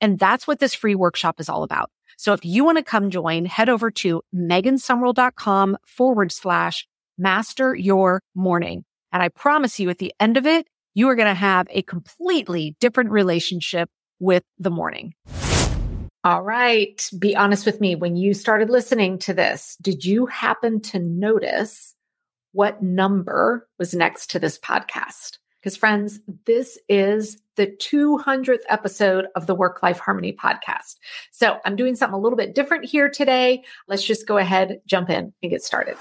And 0.00 0.18
that's 0.18 0.46
what 0.46 0.58
this 0.58 0.74
free 0.74 0.94
workshop 0.94 1.40
is 1.40 1.48
all 1.48 1.62
about. 1.62 1.90
So 2.16 2.32
if 2.32 2.44
you 2.44 2.64
want 2.64 2.78
to 2.78 2.84
come 2.84 3.10
join, 3.10 3.44
head 3.44 3.68
over 3.68 3.90
to 3.92 4.22
megansumrell.com 4.34 5.78
forward 5.86 6.32
slash 6.32 6.86
master 7.16 7.74
your 7.74 8.22
morning. 8.34 8.84
And 9.12 9.22
I 9.22 9.28
promise 9.28 9.78
you 9.78 9.90
at 9.90 9.98
the 9.98 10.12
end 10.18 10.36
of 10.36 10.46
it, 10.46 10.66
you 10.94 11.08
are 11.08 11.14
going 11.14 11.28
to 11.28 11.34
have 11.34 11.66
a 11.70 11.82
completely 11.82 12.76
different 12.80 13.10
relationship 13.10 13.88
with 14.18 14.42
the 14.58 14.70
morning. 14.70 15.14
All 16.24 16.42
right. 16.42 17.08
Be 17.18 17.36
honest 17.36 17.64
with 17.64 17.80
me. 17.80 17.94
When 17.94 18.16
you 18.16 18.34
started 18.34 18.68
listening 18.68 19.18
to 19.20 19.32
this, 19.32 19.76
did 19.80 20.04
you 20.04 20.26
happen 20.26 20.80
to 20.82 20.98
notice 20.98 21.94
what 22.52 22.82
number 22.82 23.68
was 23.78 23.94
next 23.94 24.32
to 24.32 24.40
this 24.40 24.58
podcast? 24.58 25.38
Because, 25.60 25.76
friends, 25.76 26.20
this 26.46 26.78
is 26.88 27.38
the 27.56 27.66
200th 27.66 28.58
episode 28.68 29.26
of 29.34 29.46
the 29.46 29.54
Work 29.54 29.82
Life 29.82 29.98
Harmony 29.98 30.32
podcast. 30.32 30.96
So, 31.32 31.58
I'm 31.64 31.76
doing 31.76 31.96
something 31.96 32.14
a 32.14 32.20
little 32.20 32.38
bit 32.38 32.54
different 32.54 32.84
here 32.84 33.08
today. 33.08 33.64
Let's 33.88 34.04
just 34.04 34.26
go 34.26 34.38
ahead, 34.38 34.80
jump 34.86 35.10
in, 35.10 35.32
and 35.42 35.50
get 35.50 35.62
started. 35.62 35.96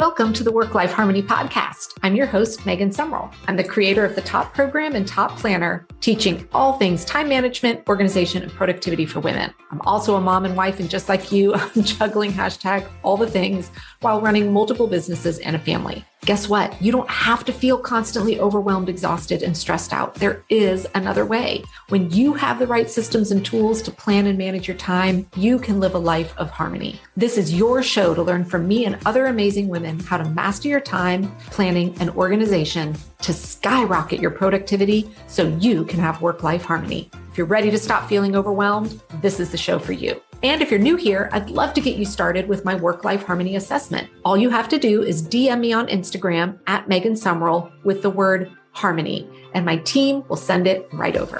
Welcome 0.00 0.32
to 0.32 0.42
the 0.42 0.50
Work 0.50 0.74
Life 0.74 0.92
Harmony 0.92 1.22
Podcast. 1.22 1.98
I'm 2.02 2.16
your 2.16 2.24
host, 2.24 2.64
Megan 2.64 2.88
Sumrell. 2.88 3.34
I'm 3.46 3.56
the 3.58 3.62
creator 3.62 4.02
of 4.02 4.14
the 4.14 4.22
Top 4.22 4.54
Program 4.54 4.94
and 4.94 5.06
Top 5.06 5.36
Planner, 5.36 5.86
teaching 6.00 6.48
all 6.54 6.78
things 6.78 7.04
time 7.04 7.28
management, 7.28 7.86
organization, 7.86 8.42
and 8.42 8.50
productivity 8.50 9.04
for 9.04 9.20
women. 9.20 9.52
I'm 9.70 9.82
also 9.82 10.16
a 10.16 10.20
mom 10.22 10.46
and 10.46 10.56
wife, 10.56 10.80
and 10.80 10.88
just 10.88 11.10
like 11.10 11.30
you, 11.30 11.52
I'm 11.76 11.82
juggling 11.82 12.32
hashtag 12.32 12.88
all 13.02 13.18
the 13.18 13.26
things 13.26 13.70
while 14.00 14.22
running 14.22 14.54
multiple 14.54 14.86
businesses 14.86 15.38
and 15.40 15.54
a 15.54 15.58
family. 15.58 16.02
Guess 16.26 16.50
what? 16.50 16.80
You 16.82 16.92
don't 16.92 17.08
have 17.08 17.46
to 17.46 17.52
feel 17.52 17.78
constantly 17.78 18.38
overwhelmed, 18.40 18.90
exhausted, 18.90 19.42
and 19.42 19.56
stressed 19.56 19.94
out. 19.94 20.14
There 20.16 20.44
is 20.50 20.86
another 20.94 21.24
way. 21.24 21.64
When 21.88 22.10
you 22.10 22.34
have 22.34 22.58
the 22.58 22.66
right 22.66 22.90
systems 22.90 23.30
and 23.30 23.44
tools 23.44 23.80
to 23.82 23.90
plan 23.90 24.26
and 24.26 24.36
manage 24.36 24.68
your 24.68 24.76
time, 24.76 25.26
you 25.34 25.58
can 25.58 25.80
live 25.80 25.94
a 25.94 25.98
life 25.98 26.36
of 26.36 26.50
harmony. 26.50 27.00
This 27.16 27.38
is 27.38 27.54
your 27.54 27.82
show 27.82 28.14
to 28.14 28.22
learn 28.22 28.44
from 28.44 28.68
me 28.68 28.84
and 28.84 28.98
other 29.06 29.26
amazing 29.26 29.68
women 29.68 29.98
how 29.98 30.18
to 30.18 30.28
master 30.28 30.68
your 30.68 30.80
time, 30.80 31.34
planning, 31.46 31.96
and 32.00 32.10
organization 32.10 32.94
to 33.22 33.32
skyrocket 33.32 34.20
your 34.20 34.30
productivity 34.30 35.10
so 35.26 35.48
you 35.58 35.86
can 35.86 36.00
have 36.00 36.20
work 36.20 36.42
life 36.42 36.64
harmony. 36.64 37.10
If 37.30 37.38
you're 37.38 37.46
ready 37.46 37.70
to 37.70 37.78
stop 37.78 38.08
feeling 38.10 38.36
overwhelmed, 38.36 39.00
this 39.22 39.40
is 39.40 39.50
the 39.50 39.56
show 39.56 39.78
for 39.78 39.92
you. 39.92 40.20
And 40.42 40.62
if 40.62 40.70
you're 40.70 40.80
new 40.80 40.96
here, 40.96 41.28
I'd 41.32 41.50
love 41.50 41.74
to 41.74 41.82
get 41.82 41.98
you 41.98 42.06
started 42.06 42.48
with 42.48 42.64
my 42.64 42.74
work 42.74 43.04
life 43.04 43.24
harmony 43.24 43.56
assessment. 43.56 44.08
All 44.24 44.38
you 44.38 44.48
have 44.48 44.70
to 44.70 44.78
do 44.78 45.02
is 45.02 45.22
DM 45.22 45.60
me 45.60 45.74
on 45.74 45.86
Instagram 45.88 46.58
at 46.66 46.88
Megan 46.88 47.12
Sumrell 47.12 47.70
with 47.84 48.00
the 48.00 48.08
word 48.08 48.50
harmony, 48.72 49.28
and 49.52 49.66
my 49.66 49.76
team 49.76 50.24
will 50.28 50.38
send 50.38 50.66
it 50.66 50.88
right 50.94 51.14
over. 51.14 51.36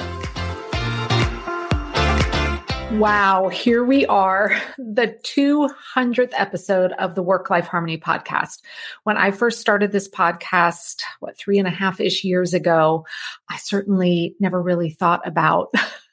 Wow, 2.98 3.48
here 3.48 3.84
we 3.84 4.04
are, 4.04 4.60
the 4.76 5.16
200th 5.24 6.32
episode 6.34 6.92
of 6.98 7.14
the 7.14 7.22
Work 7.22 7.48
Life 7.48 7.68
Harmony 7.68 7.96
podcast. 7.96 8.60
When 9.04 9.16
I 9.16 9.30
first 9.30 9.60
started 9.60 9.92
this 9.92 10.10
podcast, 10.10 11.00
what, 11.20 11.38
three 11.38 11.58
and 11.58 11.66
a 11.66 11.70
half 11.70 12.00
ish 12.00 12.22
years 12.22 12.52
ago, 12.52 13.06
I 13.48 13.56
certainly 13.56 14.34
never 14.40 14.60
really 14.60 14.90
thought 14.90 15.26
about 15.26 15.72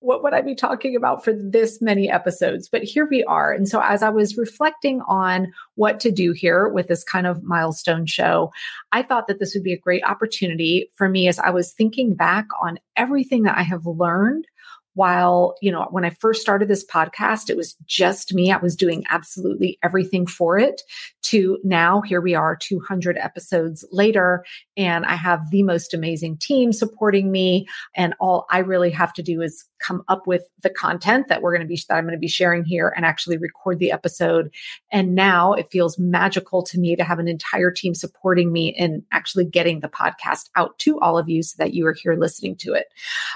what 0.00 0.22
would 0.22 0.34
I 0.34 0.42
be 0.42 0.54
talking 0.54 0.96
about 0.96 1.24
for 1.24 1.32
this 1.32 1.80
many 1.80 2.10
episodes? 2.10 2.68
But 2.68 2.82
here 2.82 3.06
we 3.10 3.24
are. 3.24 3.52
And 3.52 3.68
so, 3.68 3.80
as 3.80 4.02
I 4.02 4.10
was 4.10 4.36
reflecting 4.36 5.00
on 5.08 5.52
what 5.74 6.00
to 6.00 6.10
do 6.10 6.32
here 6.32 6.68
with 6.68 6.88
this 6.88 7.04
kind 7.04 7.26
of 7.26 7.42
milestone 7.42 8.06
show, 8.06 8.52
I 8.92 9.02
thought 9.02 9.28
that 9.28 9.38
this 9.38 9.54
would 9.54 9.64
be 9.64 9.72
a 9.72 9.78
great 9.78 10.04
opportunity 10.04 10.90
for 10.94 11.08
me 11.08 11.28
as 11.28 11.38
I 11.38 11.50
was 11.50 11.72
thinking 11.72 12.14
back 12.14 12.46
on 12.62 12.78
everything 12.96 13.44
that 13.44 13.58
I 13.58 13.62
have 13.62 13.86
learned 13.86 14.46
while, 14.94 15.56
you 15.60 15.70
know, 15.70 15.86
when 15.90 16.04
I 16.04 16.10
first 16.10 16.40
started 16.40 16.68
this 16.68 16.84
podcast, 16.84 17.50
it 17.50 17.56
was 17.56 17.74
just 17.86 18.32
me. 18.32 18.52
I 18.52 18.58
was 18.58 18.76
doing 18.76 19.04
absolutely 19.10 19.78
everything 19.82 20.26
for 20.26 20.58
it 20.58 20.82
to 21.24 21.58
now 21.64 22.02
here 22.02 22.20
we 22.20 22.34
are 22.34 22.54
200 22.54 23.16
episodes 23.16 23.84
later 23.90 24.44
and 24.76 25.04
I 25.06 25.14
have 25.14 25.50
the 25.50 25.62
most 25.62 25.94
amazing 25.94 26.36
team 26.36 26.72
supporting 26.72 27.32
me 27.32 27.66
and 27.96 28.14
all 28.20 28.46
I 28.50 28.58
really 28.58 28.90
have 28.90 29.12
to 29.14 29.22
do 29.22 29.40
is 29.40 29.64
come 29.84 30.02
up 30.08 30.26
with 30.26 30.42
the 30.62 30.70
content 30.70 31.28
that 31.28 31.42
we're 31.42 31.52
going 31.52 31.66
to 31.66 31.68
be 31.68 31.80
that 31.88 31.96
I'm 31.96 32.04
going 32.04 32.14
to 32.14 32.18
be 32.18 32.28
sharing 32.28 32.64
here 32.64 32.92
and 32.96 33.04
actually 33.04 33.36
record 33.36 33.78
the 33.78 33.92
episode 33.92 34.52
and 34.90 35.14
now 35.14 35.52
it 35.52 35.70
feels 35.70 35.98
magical 35.98 36.62
to 36.62 36.78
me 36.78 36.96
to 36.96 37.04
have 37.04 37.18
an 37.18 37.28
entire 37.28 37.70
team 37.70 37.94
supporting 37.94 38.52
me 38.52 38.68
in 38.68 39.04
actually 39.12 39.44
getting 39.44 39.80
the 39.80 39.88
podcast 39.88 40.48
out 40.56 40.78
to 40.80 40.98
all 41.00 41.18
of 41.18 41.28
you 41.28 41.42
so 41.42 41.56
that 41.58 41.74
you 41.74 41.86
are 41.86 41.92
here 41.92 42.14
listening 42.14 42.56
to 42.56 42.72
it. 42.72 42.86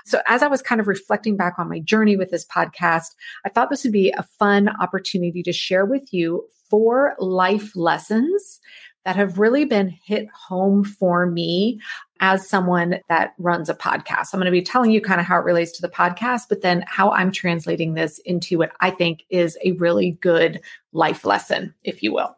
So 0.05 0.21
as 0.27 0.43
I 0.43 0.49
was 0.49 0.63
kind 0.63 0.81
of 0.81 0.89
reflecting 0.89 1.37
back 1.37 1.55
on 1.59 1.69
my 1.69 1.81
journey 1.81 2.17
with 2.17 2.31
this 2.31 2.47
podcast, 2.47 3.15
I 3.45 3.49
thought 3.49 3.71
this 3.71 3.85
would 3.85 3.93
be 3.93 4.11
a 4.11 4.23
fun 4.39 4.69
opportunity 4.69 5.43
to 5.43 5.53
share 5.53 5.85
with 5.85 6.13
you 6.13 6.47
four 6.71 7.15
life 7.19 7.75
lessons 7.75 8.61
that 9.09 9.17
have 9.17 9.39
really 9.39 9.65
been 9.65 9.89
hit 9.89 10.29
home 10.29 10.85
for 10.85 11.25
me 11.25 11.81
as 12.21 12.47
someone 12.47 13.01
that 13.09 13.33
runs 13.39 13.71
a 13.71 13.75
podcast. 13.75 14.35
I'm 14.35 14.39
going 14.39 14.45
to 14.45 14.51
be 14.51 14.61
telling 14.61 14.91
you 14.91 15.01
kind 15.01 15.19
of 15.19 15.25
how 15.25 15.39
it 15.39 15.47
relates 15.47 15.73
to 15.73 15.81
the 15.81 15.89
podcast, 15.89 16.43
but 16.51 16.61
then 16.61 16.85
how 16.87 17.11
I'm 17.13 17.33
translating 17.33 17.95
this 17.95 18.19
into 18.27 18.59
what 18.59 18.73
I 18.81 18.91
think 18.91 19.25
is 19.31 19.57
a 19.65 19.73
really 19.73 20.11
good 20.21 20.61
life 20.93 21.25
lesson, 21.25 21.73
if 21.85 22.03
you 22.03 22.13
will. 22.13 22.37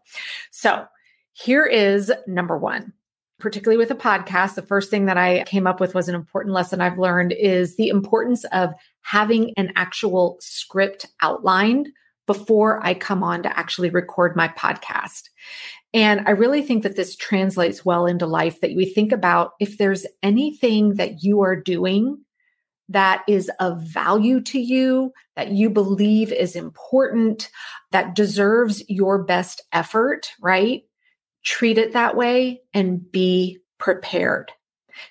So 0.52 0.86
here 1.32 1.66
is 1.66 2.12
number 2.28 2.56
one. 2.56 2.92
Particularly 3.40 3.76
with 3.76 3.90
a 3.90 3.96
podcast, 3.96 4.54
the 4.54 4.62
first 4.62 4.90
thing 4.90 5.06
that 5.06 5.18
I 5.18 5.42
came 5.48 5.66
up 5.66 5.80
with 5.80 5.92
was 5.92 6.08
an 6.08 6.14
important 6.14 6.54
lesson 6.54 6.80
I've 6.80 7.00
learned 7.00 7.32
is 7.32 7.74
the 7.74 7.88
importance 7.88 8.44
of 8.52 8.74
having 9.00 9.52
an 9.56 9.72
actual 9.74 10.36
script 10.38 11.06
outlined 11.20 11.88
before 12.28 12.78
I 12.86 12.94
come 12.94 13.24
on 13.24 13.42
to 13.42 13.58
actually 13.58 13.90
record 13.90 14.36
my 14.36 14.46
podcast. 14.46 15.30
And 15.92 16.22
I 16.26 16.30
really 16.30 16.62
think 16.62 16.84
that 16.84 16.96
this 16.96 17.16
translates 17.16 17.84
well 17.84 18.06
into 18.06 18.26
life 18.26 18.60
that 18.60 18.76
we 18.76 18.84
think 18.84 19.12
about 19.12 19.52
if 19.58 19.76
there's 19.78 20.06
anything 20.22 20.94
that 20.94 21.22
you 21.22 21.42
are 21.42 21.56
doing 21.56 22.18
that 22.88 23.22
is 23.28 23.50
of 23.60 23.82
value 23.82 24.40
to 24.40 24.58
you, 24.58 25.12
that 25.36 25.52
you 25.52 25.70
believe 25.70 26.32
is 26.32 26.56
important, 26.56 27.50
that 27.92 28.14
deserves 28.14 28.82
your 28.88 29.22
best 29.22 29.62
effort, 29.72 30.32
right? 30.40 30.82
Treat 31.44 31.78
it 31.78 31.92
that 31.92 32.16
way 32.16 32.60
and 32.74 33.10
be 33.10 33.58
prepared. 33.78 34.52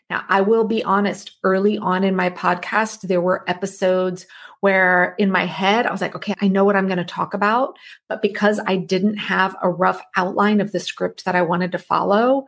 Now, 0.10 0.24
I 0.30 0.42
will 0.42 0.66
be 0.66 0.84
honest, 0.84 1.38
early 1.44 1.78
on 1.78 2.04
in 2.04 2.16
my 2.16 2.30
podcast, 2.30 3.02
there 3.02 3.22
were 3.22 3.44
episodes 3.48 4.26
where 4.62 5.16
in 5.18 5.32
my 5.32 5.46
head, 5.46 5.86
I 5.86 5.92
was 5.92 6.02
like, 6.02 6.16
okay, 6.16 6.34
I 6.42 6.48
know 6.48 6.66
what 6.66 6.76
I'm 6.76 6.88
going 6.88 6.98
to 6.98 7.06
talk 7.06 7.34
about. 7.34 7.78
But 8.08 8.22
because 8.22 8.60
I 8.66 8.76
didn't 8.76 9.18
have 9.18 9.56
a 9.62 9.70
rough 9.70 10.02
outline 10.16 10.62
of 10.62 10.72
the 10.72 10.80
script 10.80 11.26
that 11.26 11.36
I 11.36 11.42
wanted 11.42 11.72
to 11.72 11.78
follow, 11.78 12.46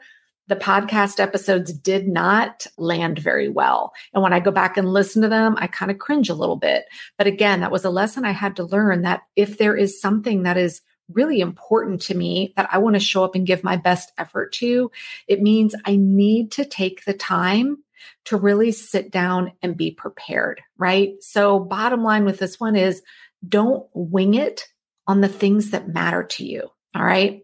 the 0.47 0.55
podcast 0.57 1.21
episodes 1.21 1.71
did 1.71 2.09
not 2.09 2.67
land 2.77 3.17
very 3.19 3.47
well. 3.47 3.93
And 4.13 4.21
when 4.21 4.33
I 4.33 4.41
go 4.41 4.51
back 4.51 4.75
and 4.75 4.91
listen 4.91 5.21
to 5.21 5.29
them, 5.29 5.55
I 5.57 5.67
kind 5.67 5.89
of 5.89 5.99
cringe 5.99 6.29
a 6.29 6.35
little 6.35 6.57
bit. 6.57 6.85
But 7.17 7.27
again, 7.27 7.61
that 7.61 7.71
was 7.71 7.85
a 7.85 7.89
lesson 7.89 8.25
I 8.25 8.31
had 8.31 8.57
to 8.57 8.65
learn 8.65 9.03
that 9.03 9.21
if 9.37 9.57
there 9.57 9.77
is 9.77 10.01
something 10.01 10.43
that 10.43 10.57
is 10.57 10.81
really 11.13 11.39
important 11.39 12.01
to 12.03 12.15
me 12.15 12.53
that 12.55 12.69
I 12.71 12.79
want 12.79 12.95
to 12.95 12.99
show 12.99 13.23
up 13.23 13.35
and 13.35 13.47
give 13.47 13.63
my 13.63 13.77
best 13.77 14.11
effort 14.17 14.53
to, 14.53 14.91
it 15.27 15.41
means 15.41 15.75
I 15.85 15.95
need 15.95 16.51
to 16.53 16.65
take 16.65 17.05
the 17.05 17.13
time 17.13 17.77
to 18.25 18.37
really 18.37 18.71
sit 18.71 19.11
down 19.11 19.51
and 19.61 19.77
be 19.77 19.91
prepared, 19.91 20.61
right? 20.77 21.13
So, 21.21 21.59
bottom 21.59 22.03
line 22.03 22.25
with 22.25 22.39
this 22.39 22.59
one 22.59 22.75
is 22.75 23.01
don't 23.47 23.87
wing 23.93 24.33
it 24.33 24.65
on 25.07 25.21
the 25.21 25.27
things 25.27 25.71
that 25.71 25.87
matter 25.87 26.23
to 26.23 26.45
you. 26.45 26.69
All 26.95 27.03
right. 27.03 27.43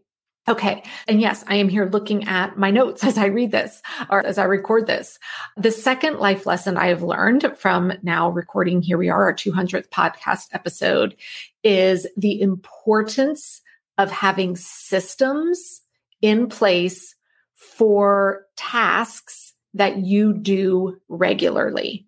Okay. 0.50 0.84
And 1.10 1.20
yes, 1.20 1.44
I 1.48 1.56
am 1.56 1.68
here 1.68 1.90
looking 1.92 2.26
at 2.28 2.58
my 2.58 2.72
notes 2.72 3.04
as 3.04 3.18
I 3.18 3.26
read 3.26 3.52
this 3.52 3.82
or 4.10 4.26
as 4.26 4.38
I 4.38 4.46
record 4.46 4.88
this. 4.88 5.20
The 5.58 5.72
second 5.72 6.20
life 6.20 6.46
lesson 6.46 6.78
I 6.78 6.88
have 6.88 7.04
learned 7.04 7.54
from 7.58 7.94
now 8.02 8.30
recording, 8.30 8.82
here 8.82 8.98
we 8.98 9.10
are, 9.10 9.24
our 9.24 9.34
200th 9.34 9.90
podcast 9.90 10.48
episode, 10.54 11.16
is 11.64 12.08
the 12.16 12.40
importance 12.40 13.62
of 13.98 14.12
having 14.12 14.56
systems 14.56 15.82
in 16.22 16.48
place 16.48 17.16
for 17.56 18.46
tasks 18.56 19.54
that 19.74 19.98
you 19.98 20.34
do 20.34 20.98
regularly. 21.10 22.07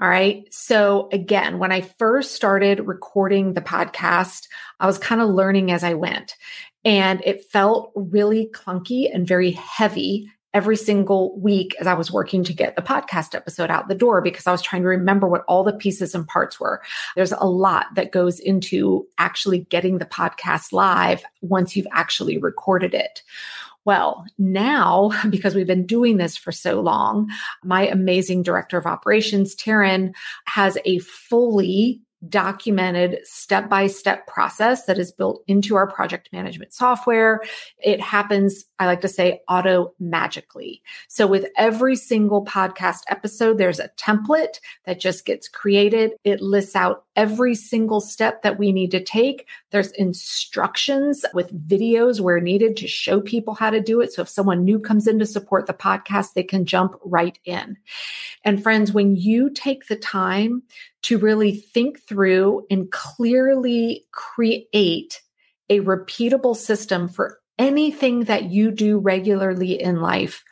All 0.00 0.08
right. 0.08 0.46
So 0.52 1.08
again, 1.12 1.58
when 1.58 1.72
I 1.72 1.80
first 1.80 2.34
started 2.34 2.86
recording 2.86 3.54
the 3.54 3.60
podcast, 3.60 4.46
I 4.78 4.86
was 4.86 4.96
kind 4.96 5.20
of 5.20 5.28
learning 5.28 5.72
as 5.72 5.82
I 5.82 5.94
went 5.94 6.36
and 6.84 7.20
it 7.24 7.44
felt 7.50 7.92
really 7.96 8.48
clunky 8.54 9.12
and 9.12 9.26
very 9.26 9.50
heavy 9.52 10.30
every 10.54 10.76
single 10.76 11.38
week 11.38 11.76
as 11.78 11.86
I 11.86 11.94
was 11.94 12.10
working 12.10 12.42
to 12.44 12.54
get 12.54 12.74
the 12.74 12.82
podcast 12.82 13.34
episode 13.34 13.70
out 13.70 13.88
the 13.88 13.94
door 13.94 14.22
because 14.22 14.46
I 14.46 14.52
was 14.52 14.62
trying 14.62 14.82
to 14.82 14.88
remember 14.88 15.28
what 15.28 15.44
all 15.46 15.62
the 15.62 15.74
pieces 15.74 16.14
and 16.14 16.26
parts 16.26 16.58
were. 16.58 16.80
There's 17.16 17.32
a 17.32 17.44
lot 17.44 17.86
that 17.96 18.12
goes 18.12 18.40
into 18.40 19.06
actually 19.18 19.60
getting 19.64 19.98
the 19.98 20.06
podcast 20.06 20.72
live 20.72 21.22
once 21.42 21.76
you've 21.76 21.86
actually 21.92 22.38
recorded 22.38 22.94
it. 22.94 23.22
Well, 23.88 24.26
now, 24.36 25.12
because 25.30 25.54
we've 25.54 25.66
been 25.66 25.86
doing 25.86 26.18
this 26.18 26.36
for 26.36 26.52
so 26.52 26.78
long, 26.82 27.30
my 27.64 27.88
amazing 27.88 28.42
director 28.42 28.76
of 28.76 28.84
operations, 28.84 29.56
Taryn, 29.56 30.12
has 30.44 30.76
a 30.84 30.98
fully 30.98 32.02
documented 32.26 33.20
step 33.24 33.68
by 33.68 33.86
step 33.86 34.26
process 34.26 34.86
that 34.86 34.98
is 34.98 35.12
built 35.12 35.44
into 35.46 35.76
our 35.76 35.86
project 35.86 36.30
management 36.32 36.72
software. 36.72 37.40
It 37.78 38.00
happens, 38.00 38.64
I 38.78 38.86
like 38.86 39.02
to 39.02 39.08
say, 39.08 39.40
auto 39.48 39.94
magically. 40.00 40.82
So 41.06 41.26
with 41.26 41.46
every 41.56 41.94
single 41.94 42.44
podcast 42.44 43.02
episode, 43.08 43.58
there's 43.58 43.78
a 43.78 43.90
template 43.96 44.58
that 44.84 45.00
just 45.00 45.24
gets 45.24 45.48
created. 45.48 46.12
It 46.24 46.40
lists 46.40 46.74
out 46.74 47.04
every 47.14 47.54
single 47.54 48.00
step 48.00 48.42
that 48.42 48.58
we 48.58 48.72
need 48.72 48.90
to 48.92 49.02
take. 49.02 49.46
There's 49.70 49.90
instructions 49.92 51.24
with 51.34 51.68
videos 51.68 52.20
where 52.20 52.40
needed 52.40 52.76
to 52.78 52.88
show 52.88 53.20
people 53.20 53.54
how 53.54 53.70
to 53.70 53.80
do 53.80 54.00
it. 54.00 54.12
So 54.12 54.22
if 54.22 54.28
someone 54.28 54.64
new 54.64 54.78
comes 54.78 55.06
in 55.06 55.18
to 55.18 55.26
support 55.26 55.66
the 55.66 55.74
podcast, 55.74 56.32
they 56.34 56.42
can 56.42 56.64
jump 56.64 56.96
right 57.04 57.38
in. 57.44 57.76
And 58.44 58.62
friends, 58.62 58.92
when 58.92 59.16
you 59.16 59.50
take 59.50 59.86
the 59.86 59.96
time 59.96 60.62
to 61.02 61.18
really 61.18 61.52
think 61.52 62.06
through 62.06 62.66
and 62.70 62.90
clearly 62.90 64.06
create 64.12 65.20
a 65.70 65.80
repeatable 65.80 66.56
system 66.56 67.08
for 67.08 67.38
anything 67.58 68.24
that 68.24 68.44
you 68.44 68.70
do 68.70 68.98
regularly 68.98 69.80
in 69.80 70.00
life, 70.00 70.44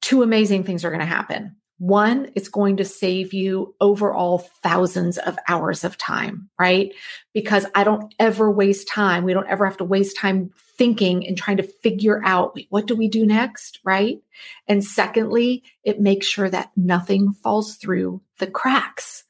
two 0.00 0.22
amazing 0.22 0.64
things 0.64 0.84
are 0.84 0.90
going 0.90 1.00
to 1.00 1.06
happen. 1.06 1.56
One, 1.78 2.32
it's 2.34 2.48
going 2.48 2.78
to 2.78 2.84
save 2.84 3.32
you 3.32 3.74
overall 3.80 4.38
thousands 4.64 5.16
of 5.16 5.38
hours 5.46 5.84
of 5.84 5.96
time, 5.96 6.50
right? 6.58 6.92
Because 7.32 7.66
I 7.72 7.84
don't 7.84 8.12
ever 8.18 8.50
waste 8.50 8.88
time. 8.88 9.22
We 9.22 9.32
don't 9.32 9.46
ever 9.46 9.64
have 9.64 9.76
to 9.76 9.84
waste 9.84 10.16
time 10.16 10.50
thinking 10.76 11.24
and 11.26 11.38
trying 11.38 11.58
to 11.58 11.62
figure 11.62 12.20
out 12.24 12.56
wait, 12.56 12.66
what 12.70 12.86
do 12.86 12.96
we 12.96 13.06
do 13.08 13.24
next, 13.24 13.78
right? 13.84 14.18
And 14.66 14.84
secondly, 14.84 15.62
it 15.84 16.00
makes 16.00 16.26
sure 16.26 16.50
that 16.50 16.72
nothing 16.76 17.32
falls 17.32 17.76
through 17.76 18.22
the 18.38 18.48
cracks. 18.48 19.22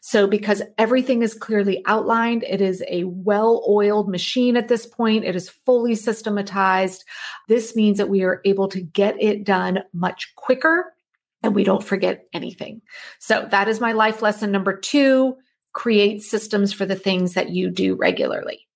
So, 0.00 0.26
because 0.26 0.62
everything 0.78 1.22
is 1.22 1.34
clearly 1.34 1.82
outlined, 1.86 2.44
it 2.44 2.60
is 2.60 2.82
a 2.88 3.04
well 3.04 3.64
oiled 3.68 4.08
machine 4.08 4.56
at 4.56 4.68
this 4.68 4.86
point, 4.86 5.24
it 5.24 5.36
is 5.36 5.48
fully 5.48 5.94
systematized. 5.94 7.04
This 7.48 7.74
means 7.76 7.98
that 7.98 8.08
we 8.08 8.22
are 8.22 8.40
able 8.44 8.68
to 8.68 8.80
get 8.80 9.20
it 9.22 9.44
done 9.44 9.80
much 9.92 10.34
quicker 10.36 10.94
and 11.42 11.54
we 11.54 11.64
don't 11.64 11.84
forget 11.84 12.26
anything. 12.32 12.82
So, 13.18 13.46
that 13.50 13.68
is 13.68 13.80
my 13.80 13.92
life 13.92 14.22
lesson 14.22 14.50
number 14.50 14.76
two 14.76 15.36
create 15.72 16.22
systems 16.22 16.72
for 16.72 16.86
the 16.86 16.96
things 16.96 17.34
that 17.34 17.50
you 17.50 17.68
do 17.68 17.96
regularly. 17.96 18.66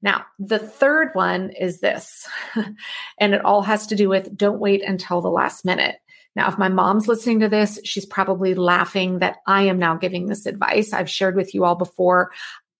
Now, 0.00 0.24
the 0.38 0.58
third 0.58 1.10
one 1.14 1.50
is 1.50 1.80
this, 1.80 2.26
and 3.18 3.34
it 3.34 3.44
all 3.44 3.62
has 3.62 3.86
to 3.88 3.96
do 3.96 4.08
with 4.08 4.36
don't 4.36 4.60
wait 4.60 4.82
until 4.82 5.20
the 5.20 5.28
last 5.28 5.64
minute. 5.64 5.96
Now, 6.36 6.48
if 6.48 6.58
my 6.58 6.68
mom's 6.68 7.08
listening 7.08 7.40
to 7.40 7.48
this, 7.48 7.80
she's 7.84 8.06
probably 8.06 8.54
laughing 8.54 9.18
that 9.18 9.38
I 9.46 9.62
am 9.62 9.78
now 9.78 9.96
giving 9.96 10.26
this 10.26 10.46
advice. 10.46 10.92
I've 10.92 11.10
shared 11.10 11.34
with 11.34 11.52
you 11.52 11.64
all 11.64 11.74
before. 11.74 12.30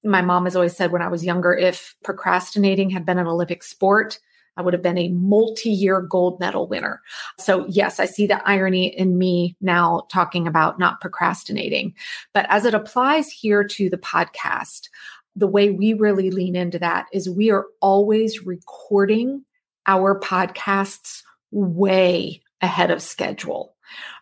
My 0.05 0.23
mom 0.23 0.45
has 0.45 0.55
always 0.55 0.77
said 0.77 0.93
when 0.93 1.03
I 1.03 1.09
was 1.09 1.25
younger, 1.25 1.57
if 1.57 1.97
procrastinating 2.05 2.91
had 2.91 3.05
been 3.05 3.19
an 3.19 3.27
Olympic 3.27 3.65
sport, 3.65 4.21
I 4.57 4.63
would 4.63 4.75
have 4.75 4.83
been 4.83 4.99
a 4.99 5.09
multi 5.09 5.71
year 5.71 6.01
gold 6.01 6.41
medal 6.41 6.67
winner. 6.67 7.01
So, 7.39 7.67
yes, 7.69 8.01
I 8.01 8.07
see 8.07 8.27
the 8.27 8.47
irony 8.47 8.87
in 8.87 9.17
me 9.17 9.57
now 9.61 10.07
talking 10.11 10.47
about 10.47 10.81
not 10.81 11.01
procrastinating. 11.01 11.95
But 12.35 12.47
as 12.49 12.65
it 12.65 12.75
applies 12.75 13.31
here 13.31 13.63
to 13.65 13.89
the 13.89 13.99
podcast, 13.99 14.89
the 15.37 15.47
way 15.47 15.71
we 15.71 15.93
really 15.93 16.31
lean 16.31 16.57
into 16.57 16.79
that 16.79 17.07
is 17.13 17.29
we 17.29 17.51
are 17.51 17.67
always 17.81 18.45
recording 18.45 19.45
our 19.87 20.19
podcasts 20.19 21.23
way 21.51 22.43
ahead 22.61 22.91
of 22.91 23.03
schedule. 23.03 23.75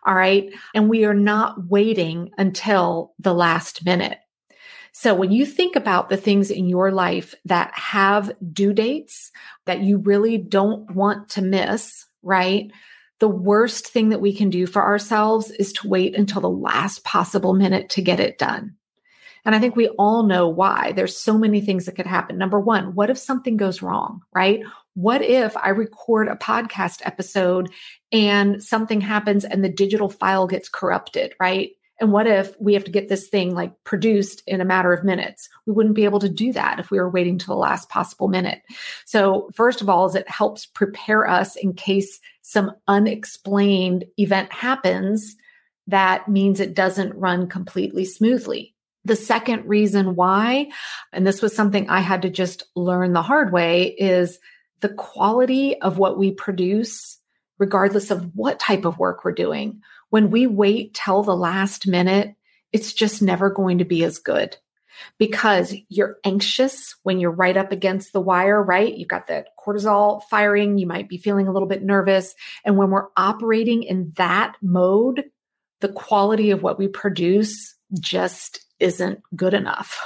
All 0.05 0.15
right. 0.15 0.53
And 0.73 0.89
we 0.89 1.05
are 1.05 1.13
not 1.13 1.67
waiting 1.69 2.31
until 2.37 3.13
the 3.19 3.33
last 3.33 3.83
minute. 3.85 4.19
So 4.93 5.13
when 5.13 5.31
you 5.31 5.45
think 5.45 5.75
about 5.75 6.09
the 6.09 6.17
things 6.17 6.49
in 6.49 6.67
your 6.67 6.91
life 6.91 7.35
that 7.45 7.71
have 7.77 8.31
due 8.51 8.73
dates 8.73 9.31
that 9.65 9.81
you 9.81 9.99
really 9.99 10.37
don't 10.37 10.89
want 10.95 11.29
to 11.29 11.41
miss, 11.41 12.05
right? 12.23 12.71
The 13.19 13.27
worst 13.27 13.87
thing 13.87 14.09
that 14.09 14.21
we 14.21 14.33
can 14.33 14.49
do 14.49 14.65
for 14.65 14.81
ourselves 14.83 15.51
is 15.51 15.73
to 15.73 15.87
wait 15.87 16.15
until 16.15 16.41
the 16.41 16.49
last 16.49 17.03
possible 17.03 17.53
minute 17.53 17.89
to 17.91 18.01
get 18.01 18.19
it 18.19 18.37
done. 18.37 18.75
And 19.47 19.55
I 19.55 19.59
think 19.59 19.77
we 19.77 19.87
all 19.87 20.23
know 20.23 20.49
why. 20.49 20.91
There's 20.91 21.15
so 21.15 21.37
many 21.37 21.61
things 21.61 21.85
that 21.85 21.95
could 21.95 22.05
happen. 22.05 22.37
Number 22.37 22.59
one, 22.59 22.93
what 22.95 23.09
if 23.09 23.17
something 23.17 23.55
goes 23.55 23.81
wrong, 23.81 24.21
right? 24.35 24.61
What 24.95 25.21
if 25.21 25.55
I 25.55 25.69
record 25.69 26.27
a 26.27 26.35
podcast 26.35 26.99
episode 27.05 27.71
and 28.11 28.61
something 28.61 28.99
happens 28.99 29.45
and 29.45 29.63
the 29.63 29.69
digital 29.69 30.09
file 30.09 30.47
gets 30.47 30.67
corrupted, 30.67 31.33
right? 31.39 31.71
And 32.01 32.11
what 32.11 32.27
if 32.27 32.59
we 32.59 32.73
have 32.73 32.83
to 32.83 32.91
get 32.91 33.07
this 33.07 33.29
thing 33.29 33.55
like 33.55 33.71
produced 33.85 34.43
in 34.47 34.59
a 34.59 34.65
matter 34.65 34.91
of 34.91 35.05
minutes? 35.05 35.47
We 35.65 35.71
wouldn't 35.71 35.95
be 35.95 36.03
able 36.03 36.19
to 36.19 36.29
do 36.29 36.51
that 36.51 36.81
if 36.81 36.91
we 36.91 36.99
were 36.99 37.09
waiting 37.09 37.37
to 37.37 37.47
the 37.47 37.55
last 37.55 37.87
possible 37.87 38.27
minute. 38.27 38.61
So, 39.05 39.49
first 39.55 39.81
of 39.81 39.87
all, 39.87 40.05
is 40.07 40.15
it 40.15 40.29
helps 40.29 40.65
prepare 40.65 41.25
us 41.25 41.55
in 41.55 41.73
case 41.73 42.19
some 42.41 42.73
unexplained 42.89 44.03
event 44.17 44.51
happens 44.51 45.37
that 45.87 46.27
means 46.27 46.59
it 46.59 46.73
doesn't 46.73 47.15
run 47.15 47.47
completely 47.47 48.03
smoothly. 48.05 48.75
The 49.07 49.15
second 49.15 49.65
reason 49.65 50.15
why, 50.15 50.69
and 51.13 51.25
this 51.25 51.41
was 51.41 51.55
something 51.55 51.89
I 51.89 52.01
had 52.01 52.23
to 52.23 52.29
just 52.29 52.63
learn 52.75 53.13
the 53.13 53.21
hard 53.21 53.53
way, 53.53 53.95
is 53.97 54.37
the 54.81 54.89
quality 54.89 55.81
of 55.81 55.97
what 55.97 56.17
we 56.17 56.33
produce, 56.33 57.17
regardless 57.57 58.11
of 58.11 58.35
what 58.35 58.59
type 58.59 58.83
of 58.83 58.99
work 58.99 59.23
we're 59.23 59.31
doing, 59.31 59.81
when 60.09 60.29
we 60.29 60.45
wait 60.45 60.93
till 60.93 61.23
the 61.23 61.37
last 61.37 61.87
minute, 61.87 62.35
it's 62.73 62.91
just 62.91 63.21
never 63.21 63.49
going 63.49 63.77
to 63.77 63.85
be 63.85 64.03
as 64.03 64.19
good 64.19 64.57
because 65.17 65.73
you're 65.87 66.17
anxious 66.25 66.93
when 67.03 67.21
you're 67.21 67.31
right 67.31 67.55
up 67.55 67.71
against 67.71 68.11
the 68.11 68.19
wire, 68.19 68.61
right? 68.61 68.93
You've 68.93 69.07
got 69.07 69.27
the 69.27 69.45
cortisol 69.57 70.21
firing, 70.29 70.77
you 70.77 70.85
might 70.85 71.07
be 71.07 71.17
feeling 71.17 71.47
a 71.47 71.53
little 71.53 71.67
bit 71.67 71.81
nervous. 71.81 72.35
And 72.65 72.75
when 72.75 72.89
we're 72.89 73.07
operating 73.15 73.83
in 73.83 74.11
that 74.17 74.57
mode, 74.61 75.23
the 75.79 75.93
quality 75.93 76.51
of 76.51 76.61
what 76.61 76.77
we 76.77 76.89
produce 76.89 77.73
just 78.01 78.66
isn't 78.79 79.21
good 79.35 79.53
enough. 79.53 79.99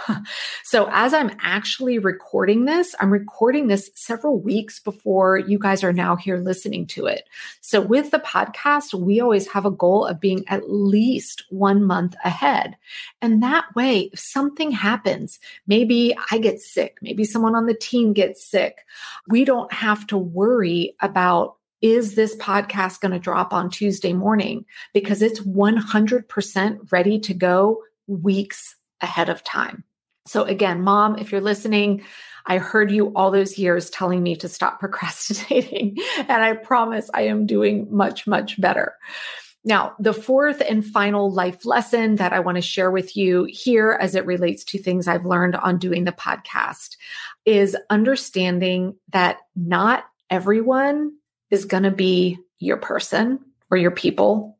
so, 0.63 0.87
as 0.91 1.13
I'm 1.13 1.31
actually 1.41 1.99
recording 1.99 2.65
this, 2.65 2.95
I'm 2.99 3.11
recording 3.11 3.67
this 3.67 3.89
several 3.95 4.39
weeks 4.39 4.79
before 4.79 5.37
you 5.37 5.59
guys 5.59 5.83
are 5.83 5.93
now 5.93 6.15
here 6.15 6.37
listening 6.37 6.87
to 6.87 7.05
it. 7.05 7.27
So, 7.61 7.81
with 7.81 8.11
the 8.11 8.19
podcast, 8.19 8.93
we 8.93 9.19
always 9.19 9.47
have 9.49 9.65
a 9.65 9.71
goal 9.71 10.05
of 10.05 10.19
being 10.19 10.43
at 10.47 10.69
least 10.69 11.43
one 11.49 11.83
month 11.83 12.15
ahead. 12.23 12.77
And 13.21 13.43
that 13.43 13.65
way, 13.75 14.09
if 14.13 14.19
something 14.19 14.71
happens, 14.71 15.39
maybe 15.67 16.15
I 16.31 16.37
get 16.37 16.59
sick, 16.59 16.97
maybe 17.01 17.23
someone 17.23 17.55
on 17.55 17.65
the 17.65 17.73
team 17.73 18.13
gets 18.13 18.45
sick, 18.45 18.79
we 19.27 19.45
don't 19.45 19.71
have 19.73 20.07
to 20.07 20.17
worry 20.17 20.95
about 21.01 21.57
is 21.81 22.13
this 22.13 22.35
podcast 22.35 22.99
going 23.01 23.11
to 23.11 23.19
drop 23.19 23.53
on 23.53 23.69
Tuesday 23.69 24.13
morning? 24.13 24.65
Because 24.93 25.21
it's 25.21 25.39
100% 25.39 26.91
ready 26.91 27.19
to 27.19 27.33
go 27.33 27.81
weeks 28.11 28.75
ahead 29.01 29.29
of 29.29 29.43
time. 29.43 29.83
So, 30.27 30.43
again, 30.43 30.81
mom, 30.81 31.17
if 31.17 31.31
you're 31.31 31.41
listening, 31.41 32.03
I 32.45 32.57
heard 32.57 32.91
you 32.91 33.11
all 33.15 33.31
those 33.31 33.57
years 33.57 33.89
telling 33.89 34.21
me 34.21 34.35
to 34.37 34.47
stop 34.47 34.79
procrastinating. 34.79 35.97
and 36.17 36.43
I 36.43 36.53
promise 36.53 37.09
I 37.13 37.23
am 37.23 37.45
doing 37.45 37.87
much, 37.89 38.27
much 38.27 38.59
better. 38.59 38.95
Now, 39.63 39.93
the 39.99 40.13
fourth 40.13 40.61
and 40.67 40.83
final 40.83 41.31
life 41.31 41.65
lesson 41.65 42.15
that 42.15 42.33
I 42.33 42.39
want 42.39 42.55
to 42.55 42.63
share 42.63 42.89
with 42.89 43.15
you 43.15 43.47
here 43.47 43.97
as 44.01 44.15
it 44.15 44.25
relates 44.25 44.63
to 44.65 44.81
things 44.81 45.07
I've 45.07 45.25
learned 45.25 45.55
on 45.55 45.77
doing 45.77 46.03
the 46.03 46.11
podcast 46.11 46.97
is 47.45 47.77
understanding 47.91 48.95
that 49.11 49.37
not 49.55 50.05
everyone 50.31 51.11
is 51.51 51.65
going 51.65 51.83
to 51.83 51.91
be 51.91 52.39
your 52.57 52.77
person 52.77 53.39
or 53.69 53.77
your 53.77 53.91
people. 53.91 54.57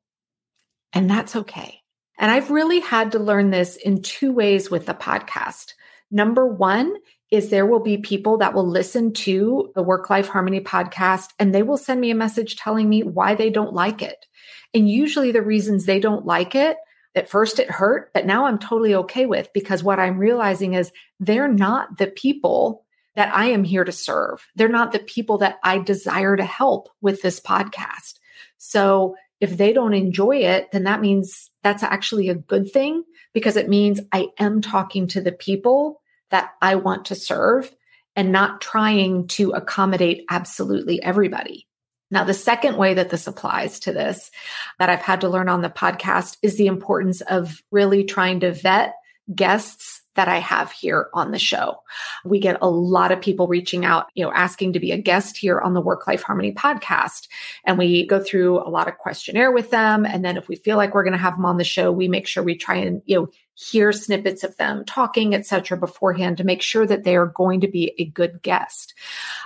And 0.94 1.10
that's 1.10 1.36
okay. 1.36 1.81
And 2.22 2.30
I've 2.30 2.52
really 2.52 2.80
had 2.80 3.14
to 3.14 3.20
learn 3.20 3.50
this 3.50 3.76
in 3.76 4.04
two 4.04 4.32
ways 4.32 4.70
with 4.70 4.86
the 4.86 4.94
podcast. 4.94 5.74
Number 6.12 6.46
one 6.46 6.94
is 7.32 7.50
there 7.50 7.66
will 7.66 7.80
be 7.80 7.98
people 7.98 8.38
that 8.38 8.54
will 8.54 8.68
listen 8.68 9.12
to 9.14 9.72
the 9.74 9.82
Work 9.82 10.10
Life 10.12 10.28
Harmony 10.28 10.62
podcast 10.62 11.30
and 11.40 11.54
they 11.54 11.64
will 11.64 11.78
send 11.78 12.00
me 12.00 12.12
a 12.12 12.16
message 12.16 12.58
telling 12.58 12.88
me 12.88 13.02
why 13.02 13.34
they 13.34 13.50
don't 13.50 13.74
like 13.74 14.04
it. 14.04 14.28
And 14.72 14.88
usually 14.88 15.32
the 15.32 15.42
reasons 15.42 15.86
they 15.86 16.00
don't 16.00 16.26
like 16.26 16.54
it, 16.54 16.78
at 17.16 17.30
first 17.30 17.58
it 17.58 17.72
hurt, 17.72 18.12
but 18.14 18.28
now 18.28 18.46
I'm 18.46 18.60
totally 18.60 18.94
okay 18.96 19.26
with 19.26 19.50
because 19.52 19.84
what 19.84 20.00
I'm 20.00 20.20
realizing 20.20 20.76
is 20.76 20.92
they're 21.20 21.52
not 21.52 21.98
the 21.98 22.08
people 22.08 22.86
that 23.16 23.34
I 23.36 23.48
am 23.48 23.64
here 23.64 23.84
to 23.84 23.92
serve. 23.92 24.46
They're 24.56 24.70
not 24.70 24.92
the 24.92 25.00
people 25.00 25.40
that 25.40 25.58
I 25.64 25.80
desire 25.80 26.36
to 26.36 26.46
help 26.46 26.90
with 27.02 27.24
this 27.24 27.40
podcast. 27.40 28.20
So 28.58 29.16
if 29.42 29.58
they 29.58 29.74
don't 29.74 29.94
enjoy 29.94 30.38
it, 30.38 30.72
then 30.72 30.84
that 30.84 31.02
means 31.02 31.50
that's 31.64 31.84
actually 31.84 32.30
a 32.30 32.36
good 32.36 32.72
thing 32.72 33.04
because 33.34 33.58
it 33.58 33.68
means 33.68 34.00
I 34.12 34.28
am 34.40 34.62
talking 34.62 35.08
to 35.08 35.22
the 35.22 35.32
people 35.32 36.02
that 36.30 36.52
I 36.62 36.76
want 36.76 37.06
to 37.06 37.16
serve 37.16 37.74
and 38.16 38.32
not 38.32 38.62
trying 38.62 39.28
to 39.28 39.52
accommodate 39.52 40.26
absolutely 40.30 41.02
everybody. 41.02 41.68
Now, 42.12 42.26
the 42.26 42.34
second 42.34 42.78
way 42.78 42.94
that 42.94 43.10
this 43.10 43.26
applies 43.26 43.80
to 43.82 43.94
this 43.94 44.32
that 44.80 44.90
I've 44.90 45.02
had 45.02 45.22
to 45.22 45.30
learn 45.30 45.50
on 45.50 45.62
the 45.62 45.70
podcast 45.70 46.38
is 46.42 46.58
the 46.58 46.68
importance 46.68 47.22
of 47.22 47.64
really 47.72 48.04
trying 48.04 48.42
to 48.42 48.52
vet 48.52 48.96
guests 49.34 50.01
that 50.16 50.28
I 50.28 50.40
have 50.40 50.72
here 50.72 51.10
on 51.14 51.32
the 51.32 51.40
show. 51.40 51.78
We 52.26 52.40
get 52.40 52.58
a 52.62 52.70
lot 52.70 53.12
of 53.12 53.22
people 53.22 53.48
reaching 53.48 53.86
out, 53.86 54.08
you 54.14 54.24
know, 54.26 54.32
asking 54.34 54.74
to 54.74 54.80
be 54.80 54.92
a 54.92 54.98
guest 54.98 55.38
here 55.38 55.60
on 55.60 55.74
the 55.74 55.82
Work 55.82 56.06
Life 56.08 56.24
Harmony 56.24 56.54
podcast. 56.54 57.28
And 57.66 57.78
we 57.78 58.06
go 58.06 58.22
through 58.22 58.60
a 58.60 58.70
lot 58.70 58.88
of 58.88 58.98
questionnaire 58.98 59.52
with 59.52 59.70
them. 59.70 60.06
And 60.06 60.26
then 60.26 60.38
if 60.38 60.48
we 60.48 60.56
feel 60.58 60.78
like 60.78 60.94
we're 60.94 61.04
going 61.04 61.14
to 61.14 61.20
have 61.20 61.36
them 61.36 61.46
on 61.46 61.58
the 61.58 61.64
show, 61.64 61.92
we 61.92 62.08
make 62.08 62.28
sure 62.28 62.44
we 62.44 62.58
try 62.58 62.76
and, 62.76 63.02
you 63.06 63.16
know, 63.16 63.28
hear 63.54 63.92
snippets 63.92 64.44
of 64.44 64.58
them 64.58 64.84
talking, 64.86 65.36
etc., 65.36 65.78
beforehand 65.78 66.38
to 66.38 66.44
make 66.44 66.62
sure 66.62 66.86
that 66.86 67.04
they 67.04 67.16
are 67.16 67.28
going 67.28 67.62
to 67.62 67.68
be 67.68 67.94
a 67.98 68.06
good 68.06 68.42
guest. 68.42 68.94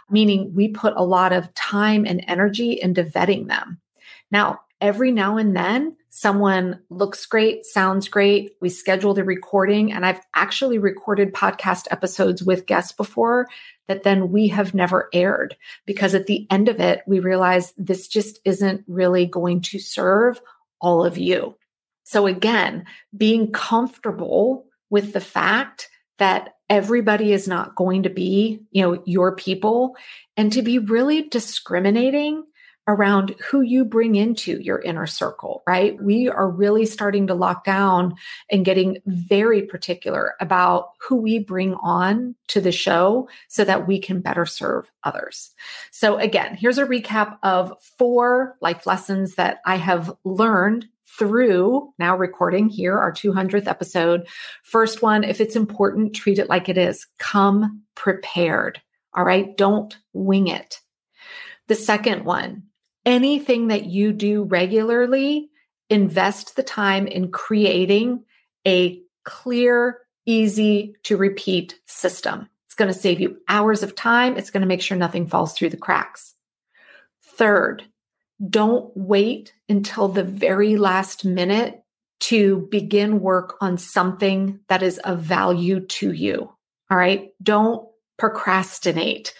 Meaning 0.09 0.53
we 0.53 0.69
put 0.69 0.93
a 0.95 1.03
lot 1.03 1.33
of 1.33 1.53
time 1.53 2.05
and 2.05 2.23
energy 2.27 2.79
into 2.81 3.03
vetting 3.03 3.47
them. 3.47 3.79
Now, 4.31 4.61
every 4.81 5.11
now 5.11 5.37
and 5.37 5.55
then 5.55 5.95
someone 6.15 6.79
looks 6.89 7.25
great, 7.25 7.65
sounds 7.65 8.07
great. 8.07 8.53
We 8.61 8.69
schedule 8.69 9.13
the 9.13 9.25
recording, 9.25 9.91
and 9.91 10.05
I've 10.05 10.21
actually 10.33 10.77
recorded 10.77 11.33
podcast 11.33 11.87
episodes 11.91 12.41
with 12.41 12.67
guests 12.67 12.93
before 12.93 13.49
that 13.89 14.03
then 14.03 14.31
we 14.31 14.47
have 14.47 14.73
never 14.73 15.09
aired 15.11 15.57
because 15.85 16.15
at 16.15 16.25
the 16.25 16.47
end 16.49 16.69
of 16.69 16.79
it, 16.79 17.01
we 17.05 17.19
realize 17.19 17.73
this 17.77 18.07
just 18.07 18.39
isn't 18.45 18.85
really 18.87 19.25
going 19.25 19.59
to 19.63 19.77
serve 19.77 20.39
all 20.79 21.03
of 21.03 21.17
you. 21.17 21.57
So, 22.05 22.27
again, 22.27 22.85
being 23.15 23.51
comfortable 23.51 24.67
with 24.89 25.11
the 25.11 25.19
fact 25.19 25.89
that 26.17 26.53
everybody 26.69 27.33
is 27.33 27.45
not 27.45 27.75
going 27.75 28.03
to 28.03 28.09
be, 28.09 28.61
you 28.71 28.83
know, 28.83 29.03
your 29.05 29.35
people 29.35 29.97
and 30.37 30.49
to 30.53 30.61
be 30.61 30.79
really 30.79 31.23
discriminating 31.23 32.45
around 32.87 33.35
who 33.49 33.61
you 33.61 33.83
bring 33.83 34.15
into 34.15 34.61
your 34.61 34.79
inner 34.79 35.07
circle, 35.07 35.63
right? 35.67 36.01
We 36.01 36.29
are 36.29 36.49
really 36.49 36.85
starting 36.85 37.27
to 37.27 37.33
lock 37.33 37.63
down 37.63 38.15
and 38.51 38.65
getting 38.65 38.97
very 39.05 39.63
particular 39.63 40.35
about 40.39 40.89
who 40.99 41.15
we 41.15 41.39
bring 41.39 41.73
on 41.75 42.35
to 42.49 42.61
the 42.61 42.71
show 42.71 43.27
so 43.47 43.63
that 43.63 43.87
we 43.87 43.99
can 43.99 44.21
better 44.21 44.45
serve 44.45 44.91
others. 45.03 45.51
So 45.91 46.17
again, 46.17 46.55
here's 46.55 46.77
a 46.77 46.85
recap 46.85 47.37
of 47.41 47.73
four 47.97 48.55
life 48.61 48.85
lessons 48.85 49.35
that 49.35 49.59
I 49.65 49.77
have 49.77 50.15
learned 50.23 50.87
through 51.17 51.93
now 51.97 52.15
recording 52.15 52.67
here 52.67 52.97
our 52.97 53.11
200th 53.11 53.67
episode. 53.67 54.27
First 54.63 55.01
one, 55.01 55.23
if 55.23 55.39
it's 55.39 55.55
important, 55.55 56.15
treat 56.15 56.39
it 56.39 56.49
like 56.49 56.69
it 56.69 56.77
is. 56.77 57.07
Come 57.19 57.83
prepared. 57.95 58.81
All 59.13 59.23
right. 59.23 59.55
Don't 59.55 59.97
wing 60.13 60.47
it. 60.47 60.81
The 61.67 61.75
second 61.75 62.25
one, 62.25 62.63
anything 63.05 63.67
that 63.67 63.85
you 63.85 64.11
do 64.11 64.43
regularly, 64.43 65.49
invest 65.89 66.55
the 66.55 66.63
time 66.63 67.07
in 67.07 67.31
creating 67.31 68.23
a 68.67 69.01
clear, 69.23 69.99
easy 70.25 70.95
to 71.03 71.17
repeat 71.17 71.79
system. 71.85 72.49
It's 72.65 72.75
going 72.75 72.91
to 72.91 72.99
save 72.99 73.19
you 73.19 73.37
hours 73.47 73.83
of 73.83 73.95
time. 73.95 74.37
It's 74.37 74.49
going 74.49 74.61
to 74.61 74.67
make 74.67 74.81
sure 74.81 74.97
nothing 74.97 75.27
falls 75.27 75.53
through 75.53 75.69
the 75.69 75.77
cracks. 75.77 76.33
Third, 77.23 77.83
don't 78.49 78.91
wait 78.95 79.53
until 79.69 80.07
the 80.07 80.23
very 80.23 80.75
last 80.75 81.23
minute 81.23 81.81
to 82.21 82.67
begin 82.71 83.19
work 83.19 83.55
on 83.61 83.77
something 83.77 84.59
that 84.67 84.81
is 84.81 84.97
of 84.99 85.19
value 85.19 85.81
to 85.81 86.11
you. 86.11 86.49
All 86.89 86.97
right. 86.97 87.31
Don't 87.41 87.87
procrastinate 88.17 89.33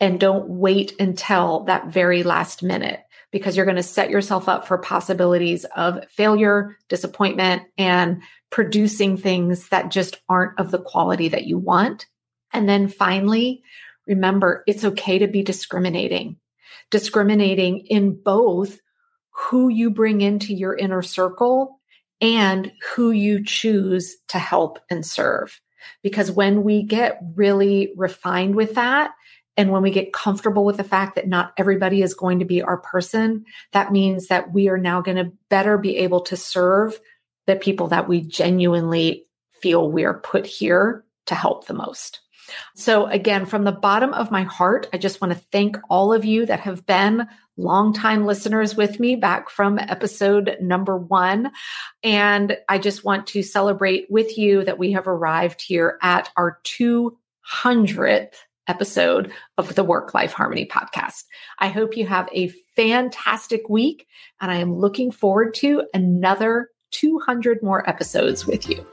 and 0.00 0.20
don't 0.20 0.48
wait 0.48 0.98
until 1.00 1.64
that 1.64 1.88
very 1.88 2.22
last 2.22 2.62
minute 2.62 3.00
because 3.36 3.54
you're 3.54 3.66
going 3.66 3.76
to 3.76 3.82
set 3.82 4.08
yourself 4.08 4.48
up 4.48 4.66
for 4.66 4.78
possibilities 4.78 5.66
of 5.76 6.02
failure, 6.08 6.76
disappointment, 6.88 7.64
and 7.76 8.22
producing 8.50 9.18
things 9.18 9.68
that 9.68 9.90
just 9.90 10.18
aren't 10.28 10.58
of 10.58 10.70
the 10.70 10.78
quality 10.78 11.28
that 11.28 11.44
you 11.46 11.58
want. 11.58 12.06
And 12.54 12.66
then 12.66 12.88
finally, 12.88 13.62
remember 14.06 14.64
it's 14.66 14.84
okay 14.84 15.18
to 15.18 15.26
be 15.26 15.42
discriminating, 15.42 16.38
discriminating 16.90 17.80
in 17.86 18.14
both 18.14 18.80
who 19.30 19.68
you 19.68 19.90
bring 19.90 20.22
into 20.22 20.54
your 20.54 20.74
inner 20.74 21.02
circle 21.02 21.78
and 22.22 22.72
who 22.94 23.10
you 23.10 23.44
choose 23.44 24.16
to 24.28 24.38
help 24.38 24.78
and 24.88 25.04
serve. 25.04 25.60
Because 26.02 26.32
when 26.32 26.62
we 26.62 26.82
get 26.82 27.20
really 27.34 27.92
refined 27.96 28.54
with 28.54 28.76
that, 28.76 29.12
and 29.56 29.70
when 29.70 29.82
we 29.82 29.90
get 29.90 30.12
comfortable 30.12 30.64
with 30.64 30.76
the 30.76 30.84
fact 30.84 31.14
that 31.14 31.28
not 31.28 31.52
everybody 31.56 32.02
is 32.02 32.14
going 32.14 32.40
to 32.40 32.44
be 32.44 32.62
our 32.62 32.76
person, 32.76 33.44
that 33.72 33.92
means 33.92 34.28
that 34.28 34.52
we 34.52 34.68
are 34.68 34.78
now 34.78 35.00
going 35.00 35.16
to 35.16 35.32
better 35.48 35.78
be 35.78 35.96
able 35.98 36.20
to 36.22 36.36
serve 36.36 37.00
the 37.46 37.56
people 37.56 37.88
that 37.88 38.08
we 38.08 38.20
genuinely 38.20 39.24
feel 39.60 39.90
we 39.90 40.04
are 40.04 40.20
put 40.20 40.44
here 40.44 41.04
to 41.26 41.34
help 41.34 41.66
the 41.66 41.74
most. 41.74 42.20
So, 42.76 43.06
again, 43.06 43.44
from 43.46 43.64
the 43.64 43.72
bottom 43.72 44.12
of 44.14 44.30
my 44.30 44.44
heart, 44.44 44.88
I 44.92 44.98
just 44.98 45.20
want 45.20 45.32
to 45.32 45.40
thank 45.50 45.76
all 45.90 46.12
of 46.12 46.24
you 46.24 46.46
that 46.46 46.60
have 46.60 46.86
been 46.86 47.26
longtime 47.56 48.24
listeners 48.24 48.76
with 48.76 49.00
me 49.00 49.16
back 49.16 49.48
from 49.50 49.78
episode 49.78 50.56
number 50.60 50.96
one. 50.96 51.50
And 52.04 52.56
I 52.68 52.78
just 52.78 53.02
want 53.02 53.26
to 53.28 53.42
celebrate 53.42 54.06
with 54.10 54.38
you 54.38 54.64
that 54.64 54.78
we 54.78 54.92
have 54.92 55.08
arrived 55.08 55.62
here 55.62 55.98
at 56.02 56.30
our 56.36 56.60
200th 56.64 58.34
episode 58.68 59.32
of 59.58 59.74
the 59.74 59.84
Work 59.84 60.14
Life 60.14 60.32
Harmony 60.32 60.66
podcast. 60.66 61.24
I 61.58 61.68
hope 61.68 61.96
you 61.96 62.06
have 62.06 62.28
a 62.32 62.52
fantastic 62.74 63.68
week, 63.68 64.06
and 64.40 64.50
I 64.50 64.56
am 64.56 64.74
looking 64.74 65.10
forward 65.10 65.54
to 65.54 65.84
another 65.94 66.70
200 66.92 67.62
more 67.62 67.88
episodes 67.88 68.46
with 68.46 68.68
you. 68.68 68.86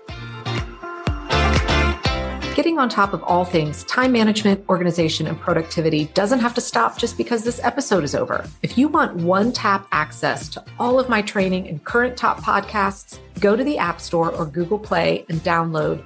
Getting 2.55 2.77
on 2.77 2.87
top 2.87 3.13
of 3.13 3.23
all 3.23 3.45
things 3.45 3.83
time 3.85 4.11
management, 4.11 4.63
organization, 4.69 5.25
and 5.25 5.39
productivity 5.39 6.05
doesn't 6.13 6.37
have 6.39 6.53
to 6.53 6.61
stop 6.61 6.99
just 6.99 7.17
because 7.17 7.43
this 7.43 7.59
episode 7.63 8.03
is 8.03 8.13
over. 8.13 8.47
If 8.61 8.77
you 8.77 8.87
want 8.87 9.15
one 9.15 9.51
tap 9.51 9.87
access 9.91 10.49
to 10.49 10.63
all 10.79 10.99
of 10.99 11.09
my 11.09 11.23
training 11.23 11.67
and 11.67 11.83
current 11.83 12.15
top 12.15 12.41
podcasts, 12.41 13.17
go 13.39 13.55
to 13.55 13.63
the 13.63 13.79
App 13.79 13.99
Store 13.99 14.31
or 14.31 14.45
Google 14.45 14.77
Play 14.77 15.25
and 15.29 15.39
download 15.39 16.05